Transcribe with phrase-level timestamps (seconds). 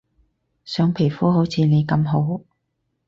[0.65, 2.41] 想皮膚好似你咁好